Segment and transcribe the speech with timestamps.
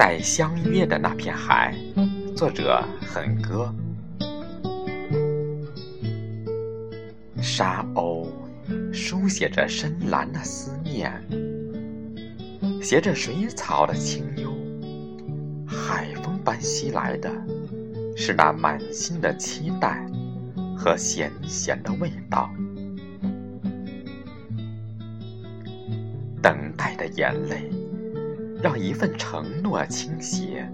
[0.00, 1.74] 待相约的那片海，
[2.34, 3.70] 作者很歌。
[7.42, 8.26] 沙鸥
[8.94, 11.12] 书写着深蓝的思念，
[12.82, 14.50] 携着水草的清幽，
[15.66, 17.30] 海风般袭来的，
[18.16, 20.02] 是那满心的期待
[20.78, 22.50] 和咸咸的味道。
[26.40, 27.70] 等待的眼泪，
[28.62, 30.70] 让一份承诺倾斜，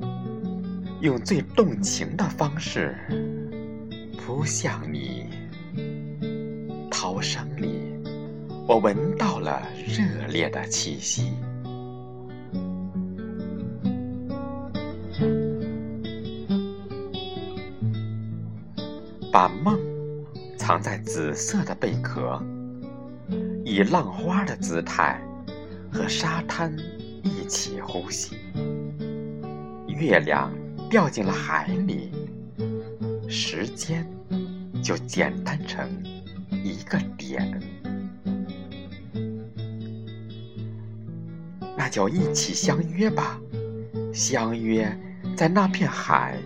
[1.00, 2.96] 用最动情的方式
[4.18, 5.26] 扑向你。
[6.90, 7.78] 涛声里，
[8.66, 11.32] 我闻到了热烈的气息。
[19.30, 19.78] 把梦
[20.56, 22.42] 藏在紫色的贝壳，
[23.64, 25.20] 以浪花的姿态
[25.92, 26.74] 和沙滩
[27.26, 28.36] 一起呼吸。
[29.88, 30.52] 月亮
[30.88, 32.10] 掉进了海里，
[33.28, 34.06] 时间
[34.82, 35.88] 就简单成
[36.50, 37.60] 一个点。
[41.76, 43.40] 那就一起相约吧，
[44.12, 44.94] 相约
[45.36, 46.38] 在那片海，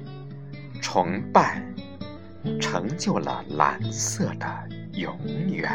[0.81, 1.63] 崇拜。
[2.59, 5.15] 成就了蓝色的永
[5.53, 5.71] 远。